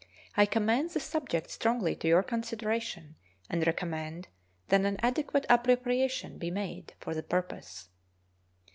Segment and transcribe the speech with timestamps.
[0.35, 3.17] I commend the subject strongly to your consideration,
[3.51, 4.29] and recommend
[4.69, 7.87] that an adequate appropriation be made for the purpose.